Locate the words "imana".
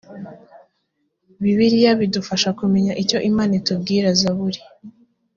3.29-3.53